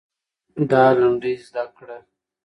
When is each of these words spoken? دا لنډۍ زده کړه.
دا 0.69 0.83
لنډۍ 0.97 1.33
زده 1.45 1.63
کړه. 1.77 1.97